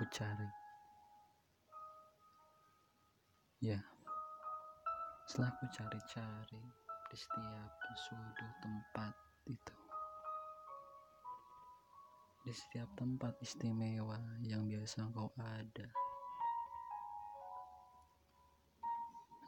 [0.00, 0.48] ku cari.
[3.60, 3.76] Ya,
[5.28, 6.64] setelah ku cari-cari
[7.12, 7.72] di setiap
[8.08, 9.12] sudut tempat
[9.44, 9.76] itu.
[12.48, 15.92] Di setiap tempat istimewa yang biasa kau ada.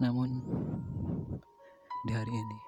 [0.05, 0.37] Namun,
[2.05, 2.61] di hari ini,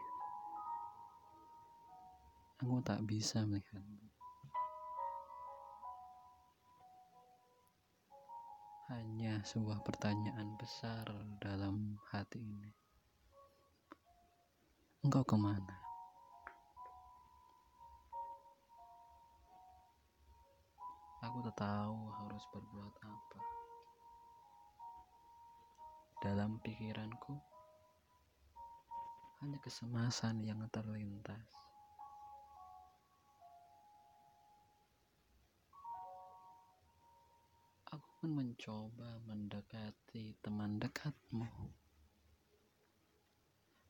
[2.65, 4.14] aku tak bisa melihatmu.
[8.85, 11.09] Hanya sebuah pertanyaan besar
[11.41, 12.69] dalam hati ini.
[15.01, 15.73] Engkau ke mana?
[21.25, 23.41] Aku tak tahu harus berbuat apa.
[26.21, 27.41] Dalam pikiranku,
[29.41, 31.64] hanya kesemasan yang terlintas.
[38.25, 41.45] Pun mencoba mendekati teman dekatmu.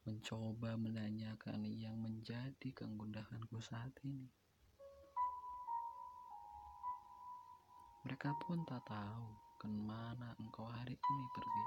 [0.03, 4.27] Mencoba menanyakan yang menjadi kegundahanku saat ini.
[8.03, 11.67] Mereka pun tak tahu ke mana engkau hari ini pergi.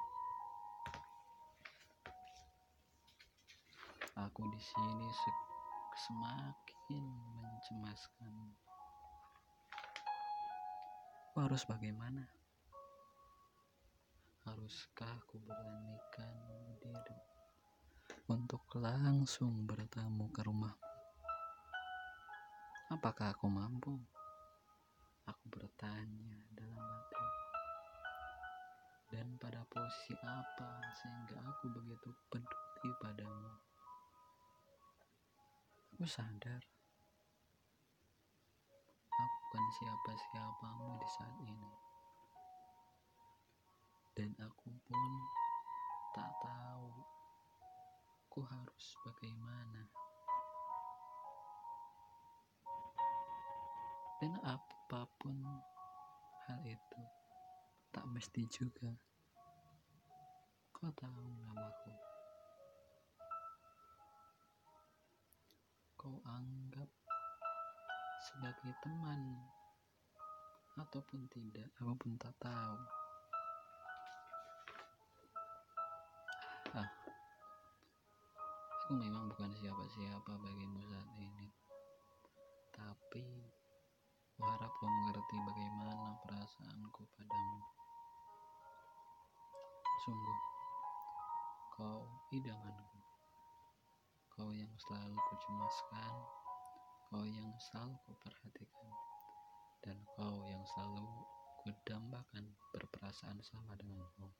[4.27, 5.07] Aku di sini
[5.95, 7.05] semakin
[7.47, 8.35] mencemaskan.
[11.31, 12.27] Aku harus bagaimana?
[14.47, 16.31] Haruskah aku beranikan
[16.79, 17.19] diri
[18.31, 20.87] untuk langsung bertamu ke rumahmu?
[22.95, 23.91] Apakah aku mampu?
[25.27, 27.27] Aku bertanya dalam hati.
[29.11, 33.51] Dan pada posisi apa sehingga aku begitu peduli padamu?
[35.91, 36.63] Aku sadar.
[39.11, 41.96] Aku bukan siapa-siapamu di saat ini.
[44.17, 45.11] Dan aku pun
[46.17, 46.89] tak tahu
[48.25, 49.85] aku harus bagaimana.
[54.17, 55.37] Dan apa pun
[56.49, 57.01] hal itu
[57.93, 58.89] tak mesti juga
[60.73, 61.93] kau tahu namaku.
[65.93, 66.89] Kau anggap
[68.25, 69.45] sebagai teman
[70.77, 72.96] ataupun tidak, aku tak tahu.
[78.87, 81.51] Aku memang bukan siapa-siapa bagimu saat ini,
[82.71, 83.27] tapi
[84.31, 87.67] aku harap kau mengerti bagaimana perasaanku padamu.
[90.07, 90.39] Sungguh,
[91.75, 92.99] kau idamanku.
[94.31, 96.13] Kau yang selalu kucemaskan,
[97.11, 98.95] kau yang selalu kuperhatikan,
[99.83, 101.27] dan kau yang selalu
[101.59, 104.31] kudambakan berperasaan sama denganku.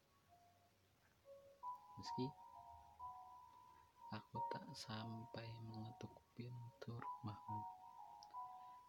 [1.99, 2.46] Meski
[4.07, 7.61] aku tak sampai mengetuk pintu rumahmu,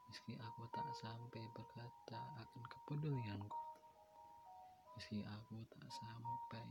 [0.07, 3.63] meski aku tak sampai berkata akan kepedulianku,
[4.95, 6.67] meski aku tak sampai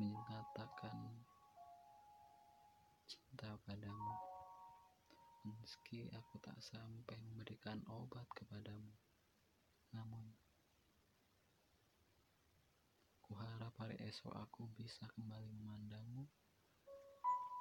[0.00, 1.20] menyatakan
[3.04, 4.16] cinta padamu,
[5.52, 8.96] meski aku tak sampai memberikan obat kepadamu,
[9.92, 10.32] namun
[13.30, 16.26] Kuharap hari esok aku bisa kembali memandangmu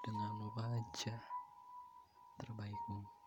[0.02, 1.22] dengan wajah
[2.42, 3.19] terbaikmu.